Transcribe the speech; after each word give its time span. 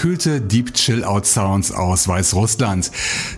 Unterkühlte 0.00 0.40
Deep 0.40 0.72
Chill 0.72 1.04
Out 1.04 1.26
Sounds 1.26 1.72
aus 1.72 2.08
Weißrussland. 2.08 2.90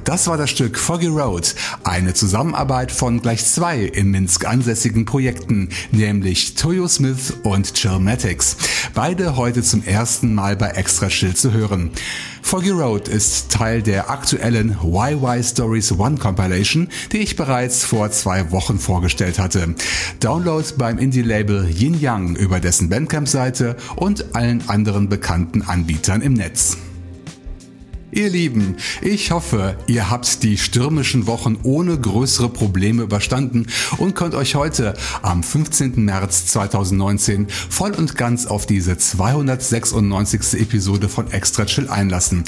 Das 0.05 0.29
war 0.29 0.37
das 0.37 0.51
Stück 0.51 0.79
Foggy 0.79 1.09
Road, 1.09 1.57
eine 1.83 2.15
Zusammenarbeit 2.15 2.93
von 2.93 3.21
gleich 3.21 3.45
zwei 3.45 3.81
in 3.81 4.13
Minsk 4.13 4.47
ansässigen 4.47 5.05
Projekten, 5.05 5.71
nämlich 5.91 6.55
Toyo 6.55 6.87
Smith 6.87 7.35
und 7.43 7.75
Chillmatics. 7.75 8.57
Beide 8.95 9.35
heute 9.35 9.65
zum 9.65 9.83
ersten 9.83 10.37
Mal 10.37 10.55
bei 10.55 10.69
Extra 10.69 11.09
Chill 11.09 11.35
zu 11.35 11.53
hören. 11.53 11.91
Foggy 12.53 12.69
Road 12.69 13.09
ist 13.09 13.51
Teil 13.51 13.81
der 13.81 14.11
aktuellen 14.11 14.77
YY 14.85 15.43
Stories 15.43 15.91
One 15.99 16.19
Compilation, 16.19 16.87
die 17.11 17.21
ich 17.21 17.35
bereits 17.35 17.83
vor 17.83 18.11
zwei 18.11 18.53
Wochen 18.53 18.79
vorgestellt 18.79 19.39
hatte. 19.39 19.75
Download 20.21 20.63
beim 20.77 20.99
Indie-Label 20.99 21.67
Yin 21.71 21.99
Yang 21.99 22.37
über 22.37 22.61
dessen 22.61 22.91
Bandcamp-Seite 22.91 23.77
und 23.97 24.37
allen 24.37 24.69
anderen 24.69 25.09
bekannten 25.09 25.63
Anbietern 25.63 26.21
im 26.21 26.35
Netz. 26.35 26.77
Ihr 28.15 28.29
Lieben, 28.29 28.77
ich 29.01 29.31
hoffe, 29.31 29.75
ihr 29.87 30.11
habt 30.11 30.43
die 30.43 30.59
stürmischen 30.59 31.27
Wochen 31.27 31.59
ohne 31.63 31.99
größere 31.99 32.51
Probleme 32.51 33.05
überstanden 33.05 33.69
und 33.97 34.15
könnt 34.15 34.35
euch 34.35 34.55
heute 34.55 34.93
am 35.23 35.43
15. 35.43 36.05
März 36.05 36.45
2019 36.49 37.47
voll 37.49 37.93
und 37.93 38.19
ganz 38.19 38.45
auf 38.45 38.67
diese 38.67 38.99
296. 38.99 40.61
Episode 40.61 41.09
von 41.09 41.31
Extra 41.31 41.65
Chill 41.65 41.89
einlassen. 41.89 42.45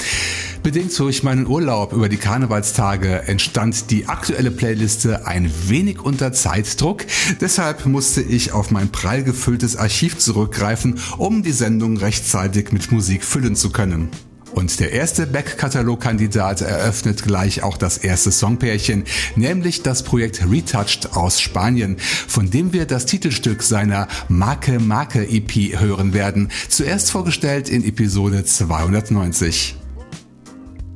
Bedingt 0.61 0.97
durch 0.99 1.23
meinen 1.23 1.47
Urlaub 1.47 1.93
über 1.93 2.09
die 2.09 2.17
Karnevalstage 2.17 3.23
entstand 3.23 3.89
die 3.89 4.07
aktuelle 4.07 4.51
Playliste 4.51 5.25
ein 5.25 5.51
wenig 5.67 5.99
unter 5.99 6.31
Zeitdruck. 6.31 7.07
Deshalb 7.41 7.87
musste 7.87 8.21
ich 8.21 8.51
auf 8.51 8.69
mein 8.69 8.91
prall 8.91 9.23
gefülltes 9.23 9.77
Archiv 9.77 10.19
zurückgreifen, 10.19 10.99
um 11.17 11.41
die 11.41 11.51
Sendung 11.51 11.97
rechtzeitig 11.97 12.71
mit 12.71 12.91
Musik 12.91 13.23
füllen 13.23 13.55
zu 13.55 13.71
können. 13.71 14.09
Und 14.55 14.79
der 14.79 14.93
erste 14.93 15.27
Backkatalog-Kandidat 15.27 16.61
eröffnet 16.61 17.23
gleich 17.23 17.61
auch 17.61 17.75
das 17.75 17.97
erste 17.97 18.31
Songpärchen, 18.31 19.03
nämlich 19.35 19.83
das 19.83 20.01
Projekt 20.01 20.49
Retouched 20.49 21.17
aus 21.17 21.41
Spanien, 21.41 21.97
von 21.99 22.49
dem 22.49 22.71
wir 22.71 22.85
das 22.85 23.05
Titelstück 23.05 23.61
seiner 23.61 24.07
Marke 24.29 24.79
Marke 24.79 25.27
EP 25.27 25.77
hören 25.77 26.13
werden, 26.13 26.51
zuerst 26.69 27.11
vorgestellt 27.11 27.67
in 27.67 27.83
Episode 27.83 28.45
290. 28.45 29.75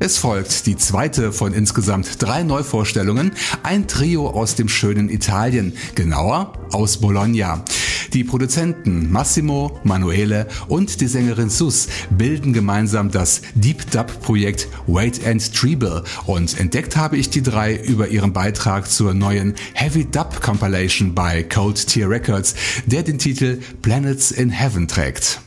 Es 0.01 0.17
folgt 0.17 0.65
die 0.65 0.77
zweite 0.77 1.33
von 1.33 1.53
insgesamt 1.53 2.23
drei 2.23 2.43
Neuvorstellungen, 2.43 3.33
ein 3.63 3.85
Trio 3.85 4.29
aus 4.29 4.55
dem 4.55 4.69
schönen 4.69 5.09
Italien, 5.09 5.73
genauer 5.93 6.53
aus 6.71 7.01
Bologna. 7.01 7.65
Die 8.13 8.23
Produzenten 8.23 9.11
Massimo, 9.11 9.77
Manuele 9.83 10.47
und 10.69 11.01
die 11.01 11.07
Sängerin 11.07 11.49
Sus 11.49 11.89
bilden 12.11 12.53
gemeinsam 12.53 13.11
das 13.11 13.41
Deep 13.55 13.91
Dub 13.91 14.21
Projekt 14.21 14.69
Wait 14.87 15.27
and 15.27 15.53
Treble 15.53 16.05
und 16.25 16.57
entdeckt 16.57 16.95
habe 16.95 17.17
ich 17.17 17.29
die 17.29 17.43
drei 17.43 17.75
über 17.75 18.07
ihren 18.07 18.31
Beitrag 18.31 18.89
zur 18.89 19.13
neuen 19.13 19.53
Heavy 19.73 20.05
Dub 20.05 20.41
Compilation 20.41 21.13
bei 21.13 21.43
Cold 21.43 21.87
Tier 21.87 22.09
Records, 22.09 22.55
der 22.85 23.03
den 23.03 23.17
Titel 23.17 23.59
Planets 23.81 24.31
in 24.31 24.49
Heaven 24.49 24.87
trägt. 24.87 25.41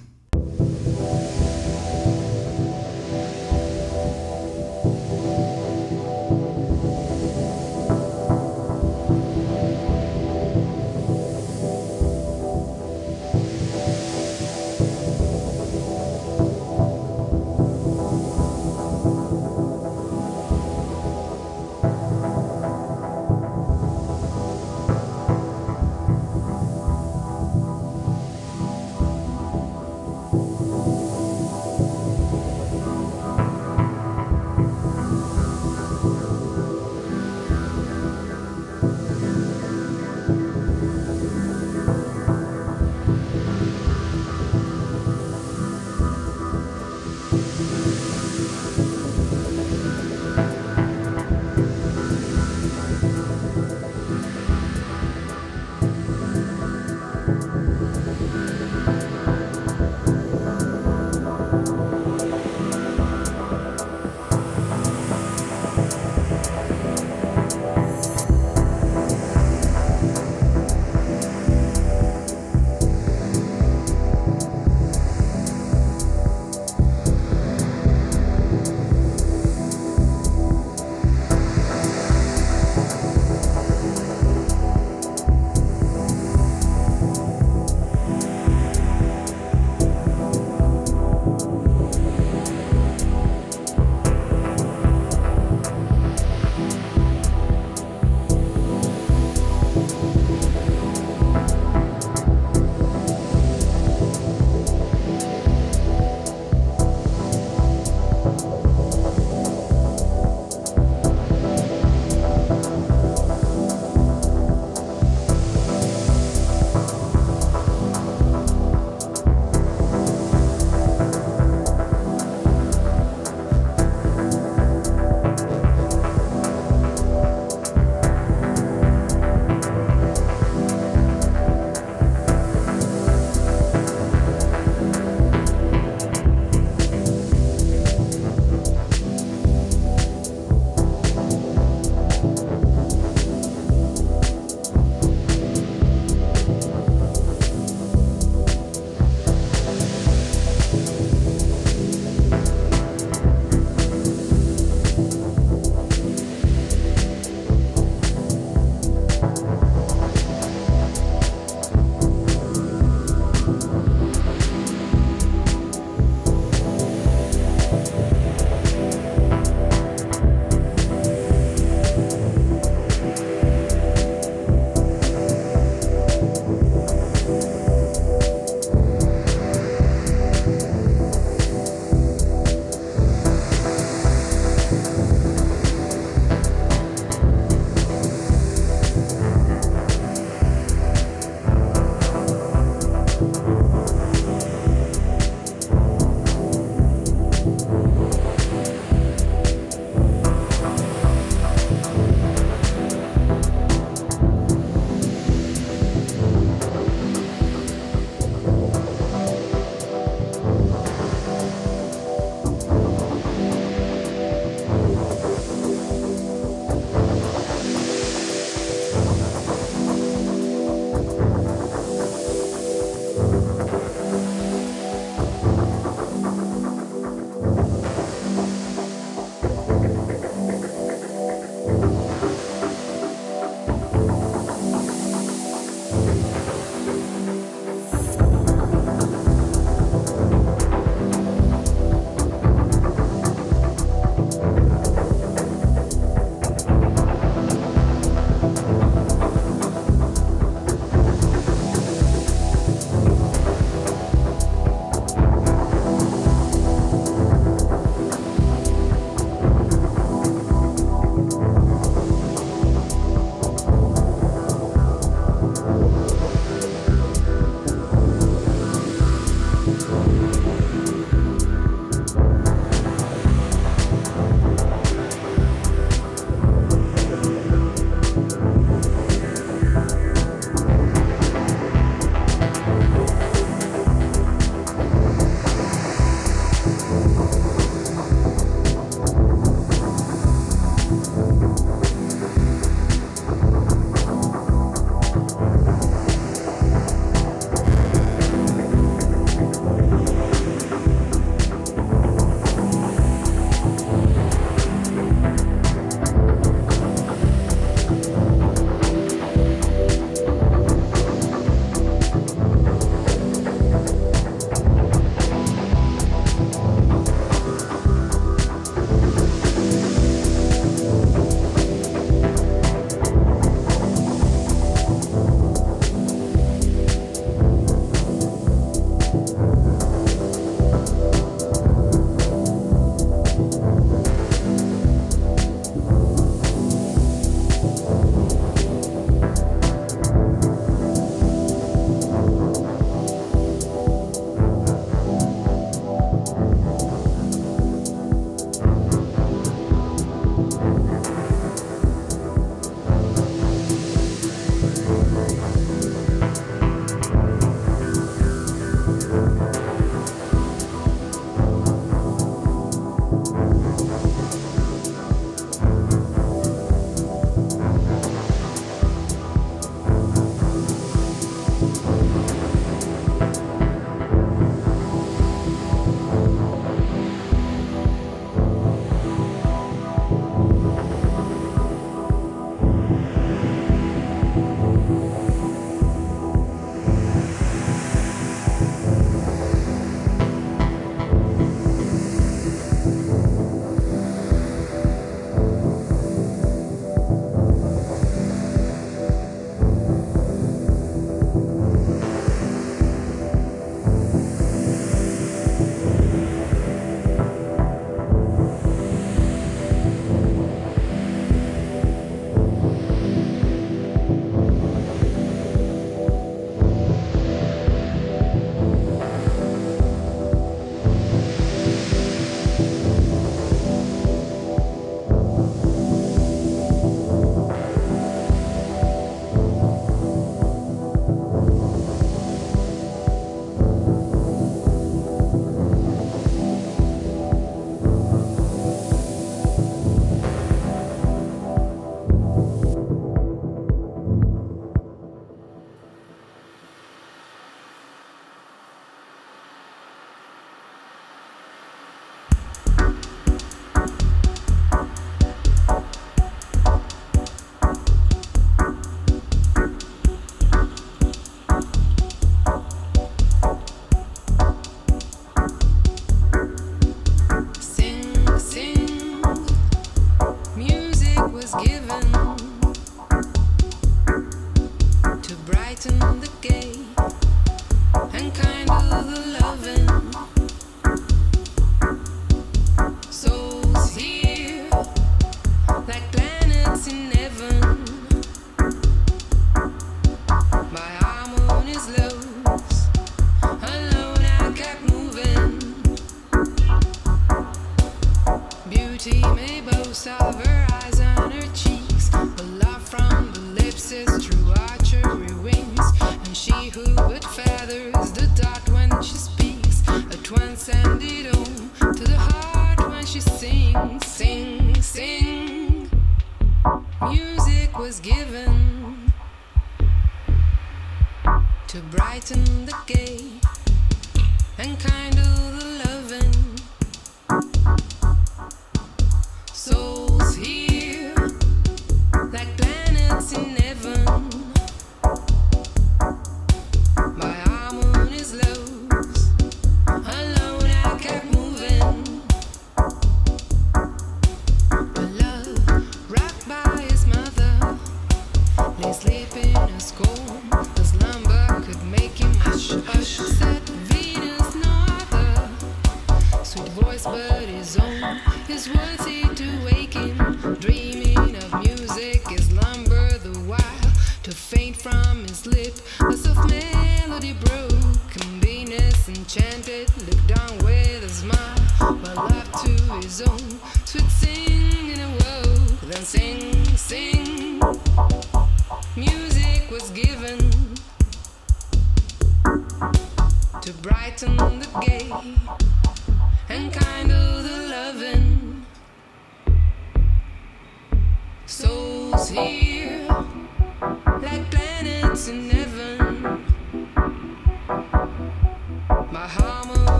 gentle 506.73 507.09
with 507.09 507.25
feathers, 507.25 508.13
the 508.13 508.27
dot 508.41 508.69
when 508.71 508.91
she 509.03 509.15
speaks, 509.15 509.83
a 509.89 510.17
twin 510.23 510.57
sound. 510.57 510.92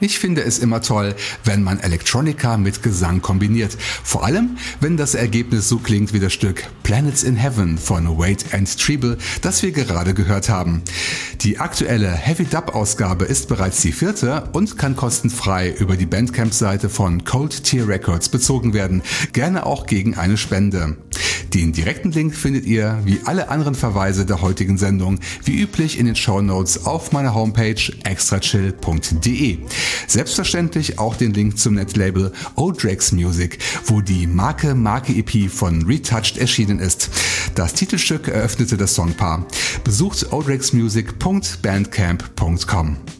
Ich 0.00 0.20
finde 0.20 0.42
es 0.44 0.60
immer 0.60 0.80
toll, 0.80 1.16
wenn 1.42 1.64
man 1.64 1.80
Electronica 1.80 2.56
mit 2.56 2.84
Gesang 2.84 3.20
kombiniert. 3.20 3.76
Vor 4.04 4.24
allem, 4.24 4.56
wenn 4.80 4.96
das 4.96 5.16
Ergebnis 5.16 5.68
so 5.68 5.78
klingt 5.78 6.12
wie 6.12 6.20
das 6.20 6.32
Stück 6.32 6.62
Planets 6.84 7.24
in 7.24 7.34
Heaven 7.34 7.78
von 7.78 8.16
Wade 8.16 8.44
and 8.52 8.78
Treble, 8.78 9.18
das 9.42 9.60
wir 9.64 9.72
gerade 9.72 10.14
gehört 10.14 10.48
haben. 10.48 10.82
Die 11.40 11.58
aktuelle 11.58 12.12
Heavy 12.12 12.44
Dub 12.44 12.76
Ausgabe 12.76 13.24
ist 13.24 13.48
bereits 13.48 13.82
die 13.82 13.90
vierte 13.90 14.48
und 14.52 14.78
kann 14.78 14.94
kostenfrei 14.94 15.70
über 15.70 15.96
die 15.96 16.06
Bandcamp-Seite 16.06 16.88
von 16.88 17.24
Cold 17.24 17.64
Tier 17.64 17.88
Records 17.88 18.28
bezogen 18.28 18.74
werden. 18.74 19.02
Gerne 19.32 19.66
auch 19.66 19.86
gegen 19.86 20.16
eine 20.16 20.36
Spende. 20.36 20.96
Den 21.54 21.72
direkten 21.72 22.12
Link 22.12 22.34
findet 22.34 22.66
ihr, 22.66 23.00
wie 23.04 23.20
alle 23.24 23.48
anderen 23.48 23.74
Verweise 23.74 24.26
der 24.26 24.42
heutigen 24.42 24.76
Sendung, 24.76 25.18
wie 25.44 25.58
üblich 25.60 25.98
in 25.98 26.04
den 26.06 26.16
Show 26.16 26.42
Notes 26.42 26.86
auf 26.86 27.12
meiner 27.12 27.34
Homepage 27.34 27.80
extrachill.de. 28.04 29.58
Selbstverständlich 30.06 30.98
auch 30.98 31.16
den 31.16 31.32
Link 31.32 31.58
zum 31.58 31.74
Netlabel 31.74 32.32
Odrex 32.56 33.12
Music, 33.12 33.58
wo 33.86 34.00
die 34.00 34.26
Marke 34.26 34.74
Marke 34.74 35.12
EP 35.14 35.48
von 35.50 35.86
Retouched 35.86 36.38
erschienen 36.38 36.80
ist. 36.80 37.10
Das 37.54 37.74
Titelstück 37.74 38.26
eröffnete 38.28 38.76
das 38.76 38.94
Songpaar. 38.94 39.46
Besucht 39.84 40.32
odrexmusic.bandcamp.com. 40.32 43.17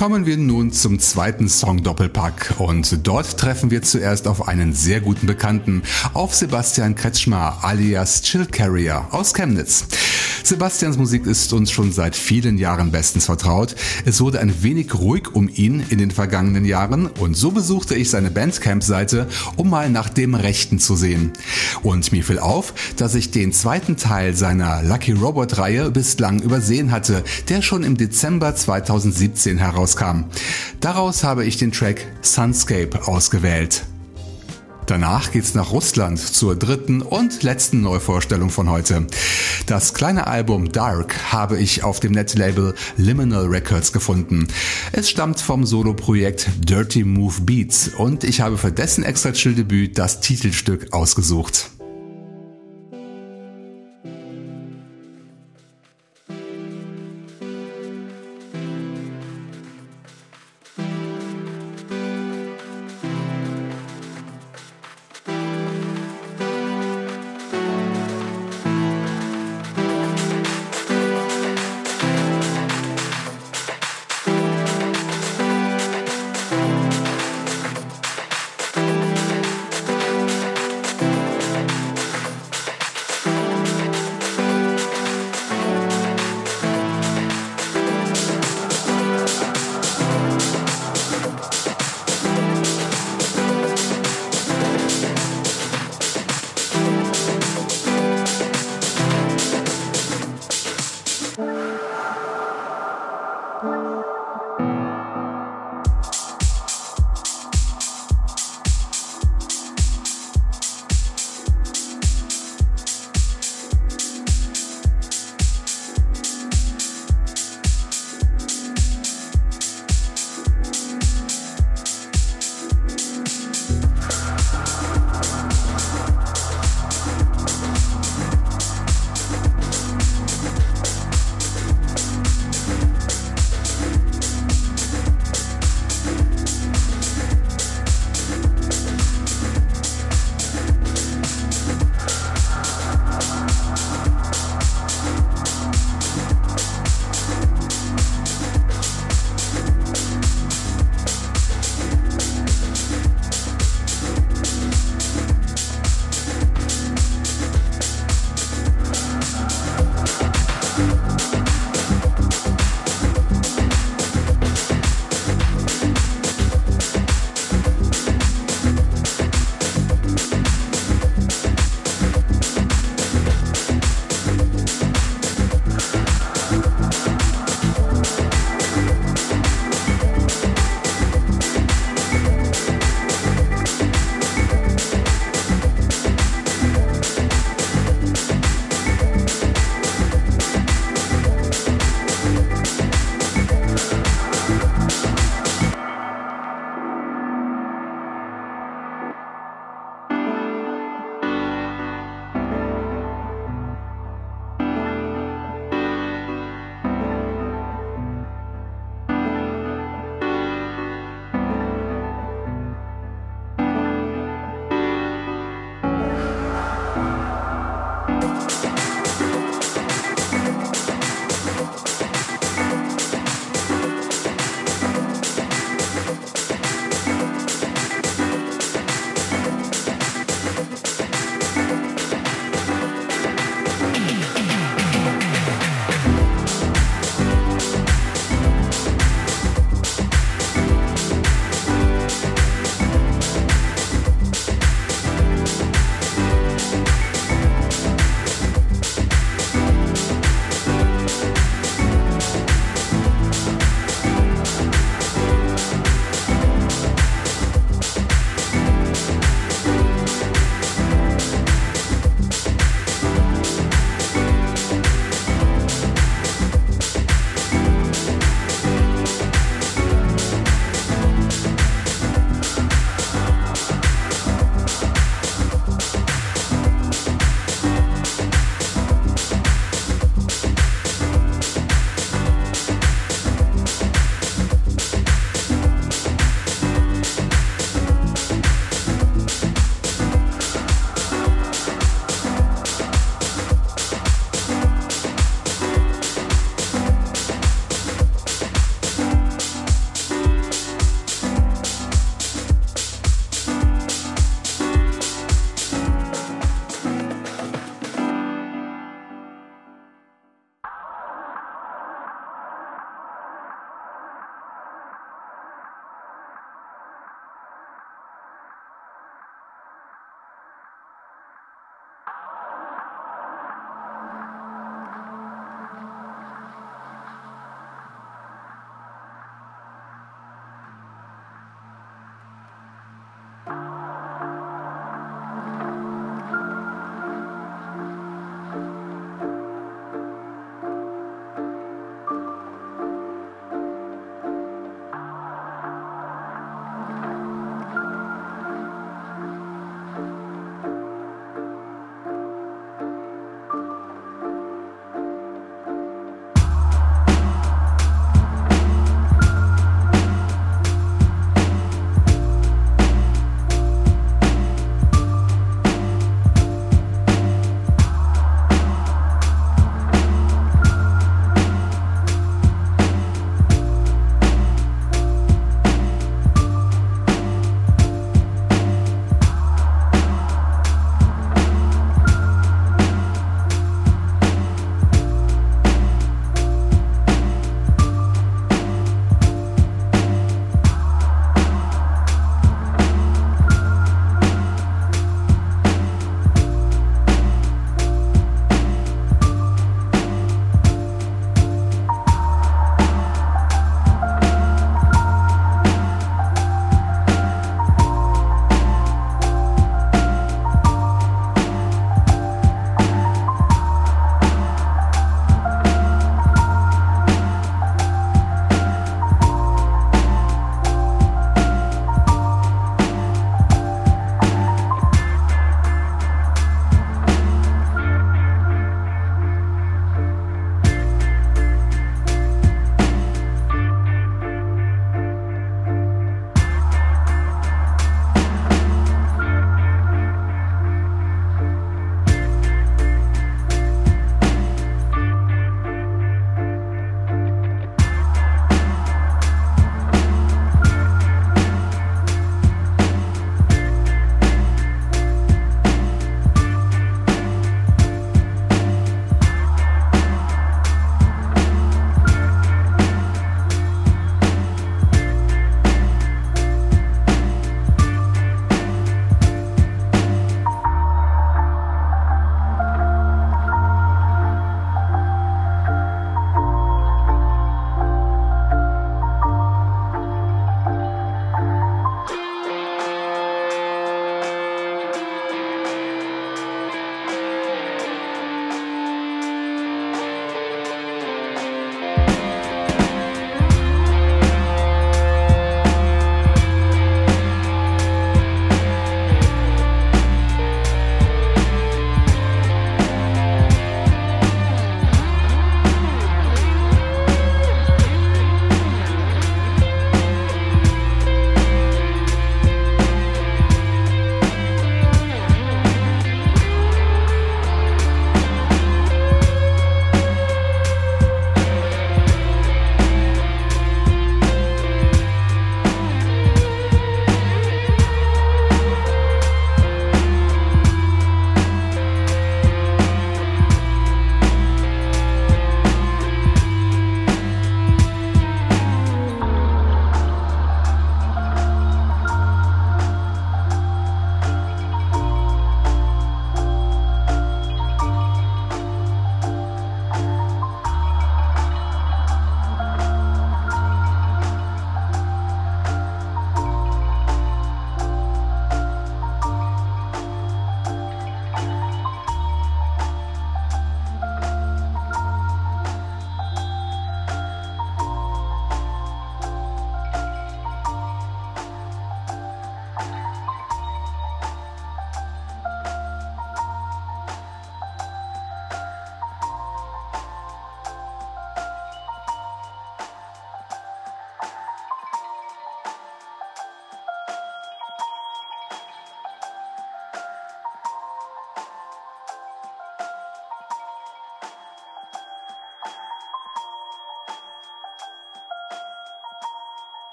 Kommen 0.00 0.24
wir 0.24 0.38
nun 0.38 0.72
zum 0.72 0.98
zweiten 0.98 1.46
Song 1.50 1.82
Doppelpack 1.82 2.54
und 2.56 3.06
dort 3.06 3.36
treffen 3.36 3.70
wir 3.70 3.82
zuerst 3.82 4.28
auf 4.28 4.48
einen 4.48 4.72
sehr 4.72 5.02
guten 5.02 5.26
Bekannten, 5.26 5.82
auf 6.14 6.34
Sebastian 6.34 6.94
Kretschmer 6.94 7.58
alias 7.60 8.22
Chill 8.22 8.46
Carrier 8.46 9.06
aus 9.10 9.34
Chemnitz. 9.34 9.84
Sebastians 10.42 10.96
Musik 10.96 11.26
ist 11.26 11.52
uns 11.52 11.70
schon 11.70 11.92
seit 11.92 12.16
vielen 12.16 12.58
Jahren 12.58 12.90
bestens 12.90 13.26
vertraut. 13.26 13.76
Es 14.04 14.20
wurde 14.20 14.40
ein 14.40 14.62
wenig 14.62 14.94
ruhig 14.94 15.34
um 15.34 15.48
ihn 15.48 15.84
in 15.90 15.98
den 15.98 16.10
vergangenen 16.10 16.64
Jahren 16.64 17.06
und 17.06 17.36
so 17.36 17.50
besuchte 17.50 17.94
ich 17.94 18.10
seine 18.10 18.30
Bandcamp-Seite, 18.30 19.28
um 19.56 19.70
mal 19.70 19.90
nach 19.90 20.08
dem 20.08 20.34
Rechten 20.34 20.78
zu 20.78 20.96
sehen. 20.96 21.32
Und 21.82 22.10
mir 22.12 22.24
fiel 22.24 22.38
auf, 22.38 22.74
dass 22.96 23.14
ich 23.14 23.30
den 23.30 23.52
zweiten 23.52 23.96
Teil 23.96 24.34
seiner 24.34 24.82
Lucky 24.82 25.12
Robot-Reihe 25.12 25.90
bislang 25.90 26.40
übersehen 26.40 26.90
hatte, 26.90 27.22
der 27.48 27.62
schon 27.62 27.84
im 27.84 27.96
Dezember 27.96 28.54
2017 28.56 29.60
herauskam. 29.90 30.24
Daraus 30.80 31.24
habe 31.24 31.44
ich 31.44 31.56
den 31.56 31.72
Track 31.72 32.06
Sunscape 32.22 33.06
ausgewählt. 33.06 33.84
Danach 34.86 35.30
geht's 35.30 35.54
nach 35.54 35.70
Russland 35.70 36.18
zur 36.18 36.56
dritten 36.56 37.00
und 37.00 37.44
letzten 37.44 37.80
Neuvorstellung 37.80 38.50
von 38.50 38.68
heute. 38.68 39.06
Das 39.66 39.94
kleine 39.94 40.26
Album 40.26 40.72
Dark 40.72 41.32
habe 41.32 41.60
ich 41.60 41.84
auf 41.84 42.00
dem 42.00 42.10
Netlabel 42.10 42.74
Liminal 42.96 43.46
Records 43.46 43.92
gefunden. 43.92 44.48
Es 44.90 45.08
stammt 45.08 45.40
vom 45.40 45.64
Soloprojekt 45.64 46.48
Dirty 46.58 47.04
Move 47.04 47.42
Beats 47.42 47.88
und 47.88 48.24
ich 48.24 48.40
habe 48.40 48.58
für 48.58 48.72
dessen 48.72 49.04
extra 49.04 49.30
chill 49.30 49.54
Debüt 49.54 49.96
das 49.96 50.20
Titelstück 50.20 50.92
ausgesucht. 50.92 51.70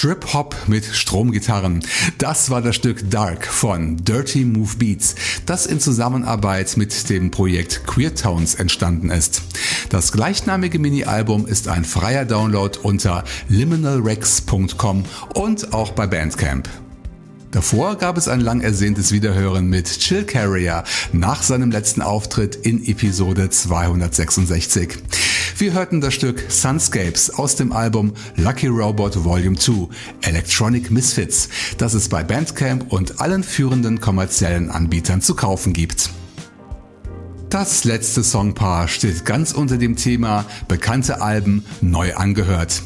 Trip-Hop 0.00 0.54
mit 0.68 0.84
Stromgitarren. 0.84 1.80
Das 2.18 2.50
war 2.50 2.62
das 2.62 2.76
Stück 2.76 3.10
Dark 3.10 3.44
von 3.48 3.96
Dirty 3.96 4.44
Move 4.44 4.76
Beats, 4.76 5.16
das 5.44 5.66
in 5.66 5.80
Zusammenarbeit 5.80 6.76
mit 6.76 7.10
dem 7.10 7.32
Projekt 7.32 7.84
Queer 7.84 8.14
Towns 8.14 8.54
entstanden 8.54 9.10
ist. 9.10 9.42
Das 9.88 10.12
gleichnamige 10.12 10.78
Mini-Album 10.78 11.46
ist 11.46 11.66
ein 11.66 11.84
freier 11.84 12.24
Download 12.24 12.78
unter 12.80 13.24
liminalrex.com 13.48 15.04
und 15.34 15.72
auch 15.72 15.90
bei 15.90 16.06
Bandcamp. 16.06 16.68
Davor 17.50 17.96
gab 17.96 18.18
es 18.18 18.28
ein 18.28 18.40
lang 18.40 18.60
ersehntes 18.60 19.10
Wiederhören 19.10 19.66
mit 19.66 19.98
Chill 19.98 20.22
Carrier 20.22 20.84
nach 21.12 21.42
seinem 21.42 21.72
letzten 21.72 22.02
Auftritt 22.02 22.54
in 22.54 22.86
Episode 22.86 23.50
266. 23.50 24.98
Wir 25.58 25.72
hörten 25.72 26.00
das 26.00 26.14
Stück 26.14 26.44
Sunscapes 26.48 27.30
aus 27.30 27.56
dem 27.56 27.72
Album 27.72 28.12
Lucky 28.36 28.68
Robot 28.68 29.24
Volume 29.24 29.58
2 29.58 29.88
Electronic 30.20 30.92
Misfits, 30.92 31.48
das 31.78 31.94
es 31.94 32.08
bei 32.08 32.22
Bandcamp 32.22 32.92
und 32.92 33.20
allen 33.20 33.42
führenden 33.42 34.00
kommerziellen 34.00 34.70
Anbietern 34.70 35.20
zu 35.20 35.34
kaufen 35.34 35.72
gibt. 35.72 36.10
Das 37.50 37.82
letzte 37.82 38.22
Songpaar 38.22 38.86
steht 38.86 39.24
ganz 39.24 39.50
unter 39.50 39.78
dem 39.78 39.96
Thema 39.96 40.44
bekannte 40.68 41.20
Alben 41.20 41.64
neu 41.80 42.14
angehört 42.14 42.80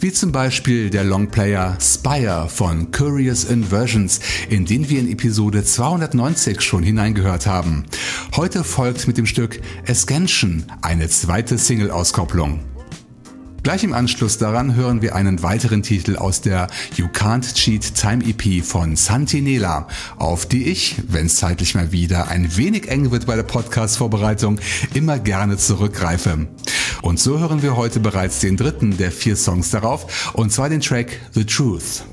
wie 0.00 0.12
zum 0.12 0.30
Beispiel 0.32 0.90
der 0.90 1.04
Longplayer 1.04 1.78
Spire 1.80 2.48
von 2.48 2.90
Curious 2.90 3.44
Inversions, 3.44 4.20
in 4.48 4.64
den 4.64 4.88
wir 4.88 5.00
in 5.00 5.10
Episode 5.10 5.64
290 5.64 6.60
schon 6.60 6.82
hineingehört 6.82 7.46
haben. 7.46 7.86
Heute 8.36 8.64
folgt 8.64 9.06
mit 9.06 9.16
dem 9.16 9.24
Stück 9.24 9.62
Ascension 9.88 10.64
eine 10.82 11.08
zweite 11.08 11.56
Single-Auskopplung. 11.56 12.60
Gleich 13.62 13.82
im 13.82 13.94
Anschluss 13.94 14.36
daran 14.36 14.74
hören 14.74 15.00
wir 15.00 15.14
einen 15.14 15.42
weiteren 15.42 15.82
Titel 15.82 16.16
aus 16.16 16.42
der 16.42 16.66
You 16.96 17.06
Can't 17.06 17.54
Cheat 17.54 17.94
Time 17.94 18.22
EP 18.22 18.62
von 18.62 18.94
Santinela, 18.94 19.88
auf 20.18 20.44
die 20.44 20.64
ich, 20.64 20.96
wenn 21.08 21.26
es 21.26 21.36
zeitlich 21.36 21.74
mal 21.74 21.92
wieder 21.92 22.28
ein 22.28 22.58
wenig 22.58 22.88
eng 22.88 23.10
wird 23.10 23.24
bei 23.24 23.36
der 23.36 23.42
Podcast-Vorbereitung, 23.42 24.60
immer 24.92 25.18
gerne 25.18 25.56
zurückgreife. 25.56 26.46
Und 27.00 27.18
so 27.18 27.38
hören 27.38 27.62
wir 27.62 27.74
heute 27.78 28.00
bereits 28.00 28.40
den 28.40 28.58
dritten 28.58 28.98
der 28.98 29.12
vier 29.12 29.36
Songs 29.36 29.70
darauf, 29.70 30.34
und 30.34 30.52
zwar 30.52 30.68
den 30.68 30.82
Track 30.82 31.18
The 31.32 31.46
Truth. 31.46 32.04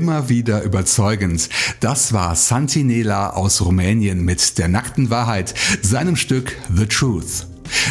Immer 0.00 0.30
wieder 0.30 0.62
überzeugend. 0.62 1.50
Das 1.80 2.14
war 2.14 2.34
Santinela 2.34 3.34
aus 3.34 3.60
Rumänien 3.60 4.24
mit 4.24 4.56
der 4.56 4.68
nackten 4.68 5.10
Wahrheit, 5.10 5.52
seinem 5.82 6.16
Stück 6.16 6.56
The 6.74 6.86
Truth. 6.86 7.46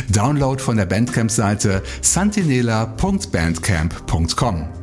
Download 0.10 0.60
von 0.60 0.78
der 0.78 0.88
Bandcamp-Seite 0.88 1.84
santinela.bandcamp.com. 2.02 4.79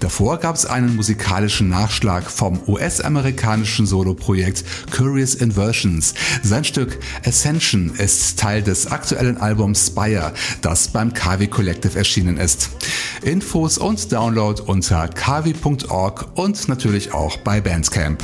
Davor 0.00 0.38
gab 0.38 0.56
es 0.56 0.66
einen 0.66 0.94
musikalischen 0.96 1.68
Nachschlag 1.68 2.30
vom 2.30 2.60
US-amerikanischen 2.66 3.86
Soloprojekt 3.86 4.64
Curious 4.90 5.34
Inversions. 5.34 6.14
Sein 6.42 6.64
Stück 6.64 6.98
Ascension 7.24 7.94
ist 7.96 8.38
Teil 8.38 8.62
des 8.62 8.86
aktuellen 8.88 9.38
Albums 9.38 9.86
Spire, 9.86 10.32
das 10.60 10.88
beim 10.88 11.14
Kavi 11.14 11.48
Collective 11.48 11.96
erschienen 11.96 12.36
ist. 12.36 12.70
Infos 13.22 13.78
und 13.78 14.12
Download 14.12 14.62
unter 14.62 15.08
kavi.org 15.08 16.26
und 16.34 16.68
natürlich 16.68 17.12
auch 17.12 17.38
bei 17.38 17.60
Bandcamp. 17.60 18.22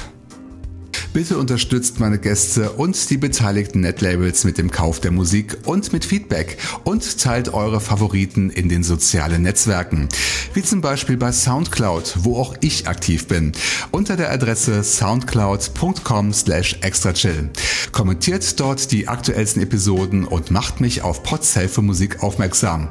Bitte 1.12 1.36
unterstützt 1.36 2.00
meine 2.00 2.18
Gäste 2.18 2.70
und 2.72 3.10
die 3.10 3.18
beteiligten 3.18 3.80
Netlabels 3.80 4.44
mit 4.44 4.56
dem 4.56 4.70
Kauf 4.70 4.98
der 4.98 5.10
Musik 5.10 5.58
und 5.66 5.92
mit 5.92 6.06
Feedback 6.06 6.56
und 6.84 7.18
teilt 7.18 7.52
eure 7.52 7.82
Favoriten 7.82 8.48
in 8.48 8.70
den 8.70 8.82
sozialen 8.82 9.42
Netzwerken, 9.42 10.08
wie 10.54 10.62
zum 10.62 10.80
Beispiel 10.80 11.18
bei 11.18 11.30
Soundcloud, 11.30 12.14
wo 12.20 12.38
auch 12.38 12.54
ich 12.62 12.88
aktiv 12.88 13.28
bin, 13.28 13.52
unter 13.90 14.16
der 14.16 14.32
Adresse 14.32 14.82
soundcloud.com 14.82 16.32
slash 16.32 16.78
extrachill. 16.80 17.50
Kommentiert 17.92 18.58
dort 18.58 18.90
die 18.90 19.06
aktuellsten 19.06 19.60
Episoden 19.62 20.24
und 20.24 20.50
macht 20.50 20.80
mich 20.80 21.02
auf 21.02 21.22
Podsafe 21.22 21.82
Musik 21.82 22.22
aufmerksam. 22.22 22.88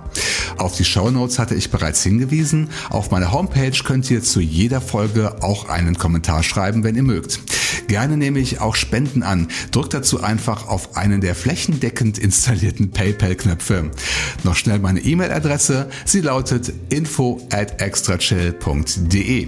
Auf 0.58 0.76
die 0.76 0.86
Shownotes 0.86 1.40
hatte 1.40 1.56
ich 1.56 1.72
bereits 1.72 2.04
hingewiesen. 2.04 2.70
Auf 2.92 3.10
meiner 3.10 3.32
Homepage 3.32 3.72
könnt 3.84 4.12
ihr 4.12 4.22
zu 4.22 4.42
jeder 4.42 4.80
Folge 4.80 5.42
auch 5.42 5.70
einen 5.70 5.98
Kommentar 5.98 6.44
schreiben, 6.44 6.84
wenn 6.84 6.96
ihr 6.96 7.02
mögt. 7.02 7.40
Gerne 7.88 8.11
nehme 8.18 8.40
ich 8.40 8.62
auch 8.62 8.76
Spenden 8.76 9.24
an. 9.24 9.48
Drückt 9.72 9.94
dazu 9.94 10.22
einfach 10.22 10.68
auf 10.68 10.98
einen 10.98 11.22
der 11.22 11.36
flächendeckend 11.36 12.18
installierten 12.18 12.92
PayPal-Knöpfe. 12.92 13.92
Noch 14.44 14.56
schnell 14.56 14.80
meine 14.80 15.00
E-Mail-Adresse. 15.00 15.90
Sie 16.06 16.22
lautet 16.22 16.74
info 16.90 17.46
at 17.52 17.82
extrachill.de. 17.82 19.48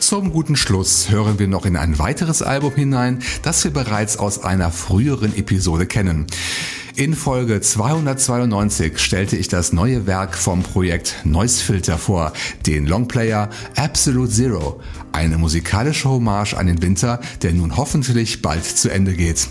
Zum 0.00 0.32
guten 0.32 0.56
Schluss 0.56 1.10
hören 1.10 1.38
wir 1.38 1.46
noch 1.46 1.66
in 1.66 1.76
ein 1.76 1.98
weiteres 1.98 2.42
Album 2.42 2.74
hinein, 2.74 3.22
das 3.42 3.62
wir 3.64 3.70
bereits 3.70 4.16
aus 4.16 4.42
einer 4.42 4.72
früheren 4.72 5.36
Episode 5.36 5.86
kennen. 5.86 6.26
In 6.96 7.14
Folge 7.14 7.60
292 7.60 8.98
stellte 8.98 9.36
ich 9.36 9.48
das 9.48 9.72
neue 9.72 10.06
Werk 10.06 10.36
vom 10.36 10.62
Projekt 10.62 11.16
Noise 11.24 11.62
Filter 11.62 11.98
vor, 11.98 12.32
den 12.66 12.86
Longplayer 12.86 13.48
Absolute 13.76 14.32
Zero, 14.32 14.80
eine 15.12 15.38
musikalische 15.38 16.08
Hommage 16.08 16.54
an 16.54 16.66
den 16.66 16.82
Winter, 16.82 17.20
der 17.42 17.52
nun 17.52 17.76
hoffentlich 17.76 18.42
bald 18.42 18.64
zu 18.64 18.90
Ende 18.90 19.14
geht. 19.14 19.48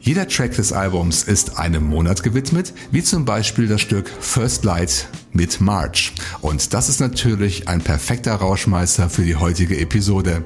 Jeder 0.00 0.26
Track 0.26 0.52
des 0.52 0.72
Albums 0.72 1.24
ist 1.24 1.58
einem 1.58 1.84
Monat 1.84 2.22
gewidmet, 2.22 2.72
wie 2.90 3.02
zum 3.02 3.26
Beispiel 3.26 3.68
das 3.68 3.82
Stück 3.82 4.10
First 4.20 4.64
Light 4.64 5.08
mit 5.32 5.60
March. 5.60 6.14
Und 6.40 6.72
das 6.72 6.88
ist 6.88 7.00
natürlich 7.00 7.68
ein 7.68 7.82
perfekter 7.82 8.34
Rauschmeister 8.34 9.10
für 9.10 9.22
die 9.22 9.36
heutige 9.36 9.78
Episode. 9.78 10.42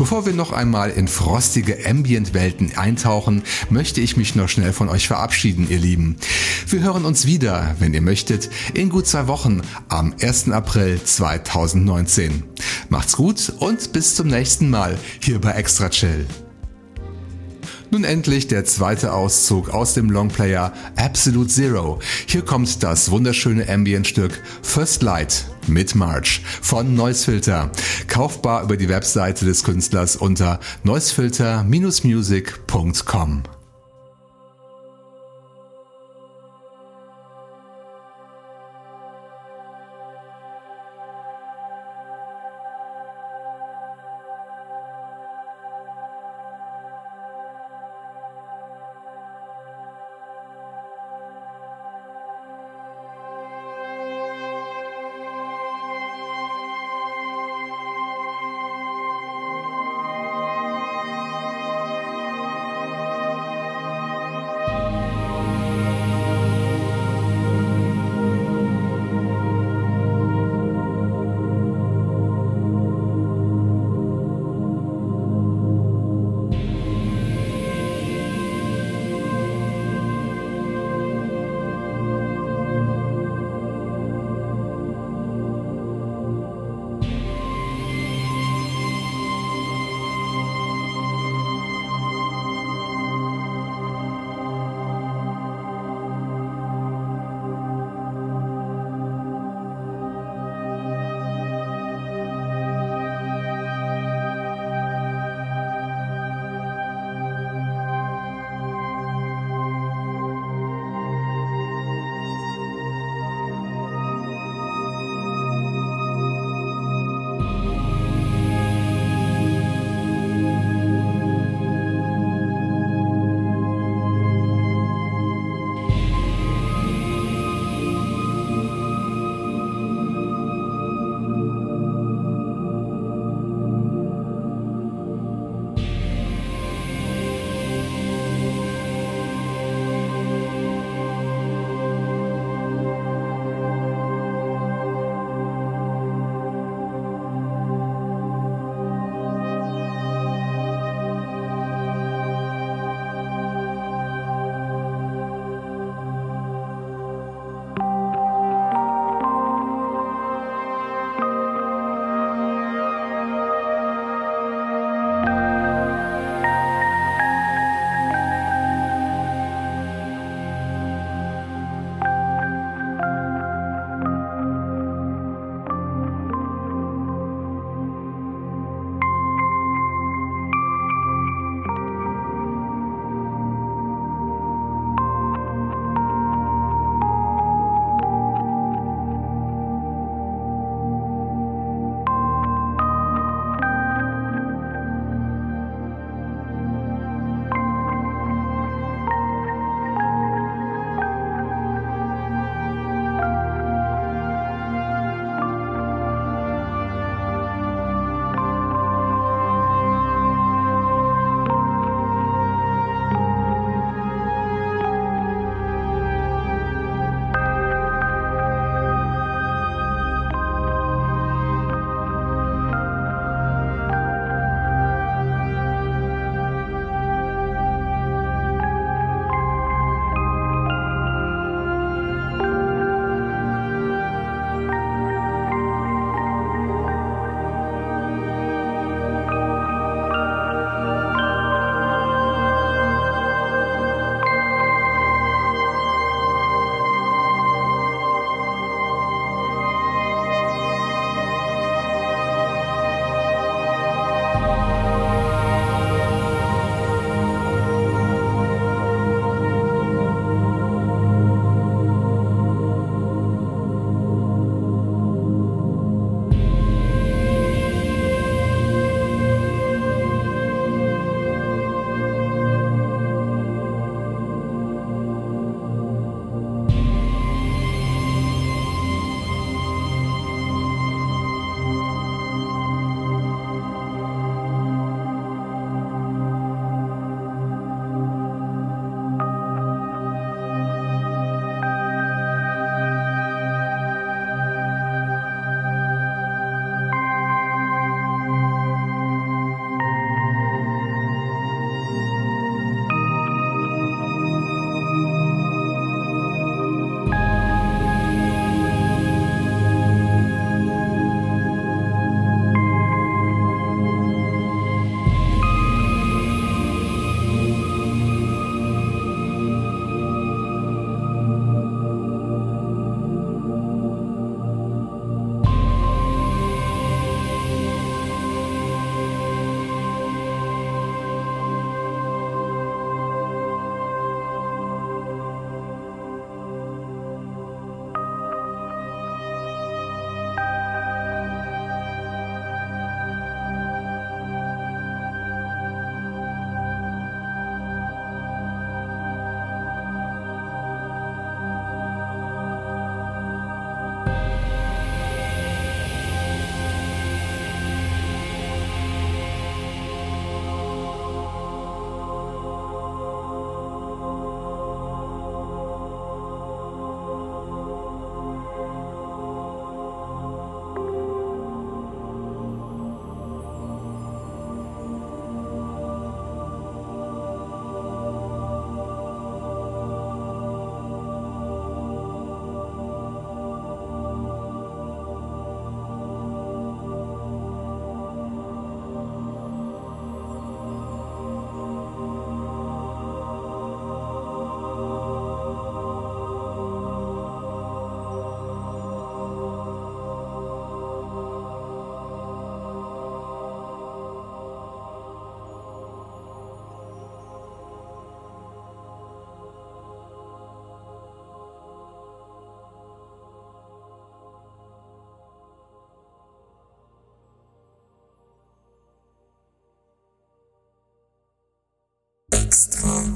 Bevor 0.00 0.24
wir 0.24 0.32
noch 0.32 0.52
einmal 0.52 0.88
in 0.88 1.08
frostige 1.08 1.86
Ambient-Welten 1.86 2.74
eintauchen, 2.74 3.42
möchte 3.68 4.00
ich 4.00 4.16
mich 4.16 4.34
noch 4.34 4.48
schnell 4.48 4.72
von 4.72 4.88
euch 4.88 5.06
verabschieden, 5.06 5.66
ihr 5.68 5.78
Lieben. 5.78 6.16
Wir 6.66 6.80
hören 6.80 7.04
uns 7.04 7.26
wieder, 7.26 7.76
wenn 7.80 7.92
ihr 7.92 8.00
möchtet, 8.00 8.48
in 8.72 8.88
gut 8.88 9.06
zwei 9.06 9.26
Wochen 9.26 9.60
am 9.88 10.14
1. 10.18 10.52
April 10.52 11.02
2019. 11.04 12.44
Macht's 12.88 13.14
gut 13.14 13.52
und 13.58 13.92
bis 13.92 14.14
zum 14.14 14.28
nächsten 14.28 14.70
Mal 14.70 14.98
hier 15.20 15.38
bei 15.38 15.50
Extra 15.50 15.90
Chill. 15.90 16.26
Nun 17.90 18.04
endlich 18.04 18.46
der 18.46 18.64
zweite 18.64 19.12
Auszug 19.12 19.70
aus 19.70 19.94
dem 19.94 20.10
Longplayer 20.10 20.72
Absolute 20.94 21.48
Zero. 21.48 21.98
Hier 22.26 22.42
kommt 22.42 22.84
das 22.84 23.10
wunderschöne 23.10 23.68
Ambient-Stück 23.68 24.40
First 24.62 25.02
Light 25.02 25.46
mit 25.66 25.96
March 25.96 26.42
von 26.62 26.94
Noisefilter. 26.94 27.72
Kaufbar 28.06 28.62
über 28.62 28.76
die 28.76 28.88
Webseite 28.88 29.44
des 29.44 29.64
Künstlers 29.64 30.14
unter 30.14 30.60
noisefilter-music.com. 30.84 33.42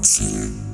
Latina. 0.05 0.64